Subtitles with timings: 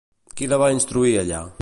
[0.39, 1.47] Qui la va instruir, allà?